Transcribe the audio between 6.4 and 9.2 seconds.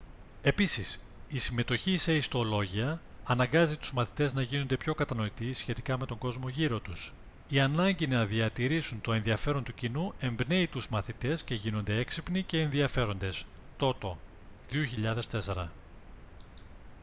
γύρω τους». η ανάγκη να διατηρήσουν το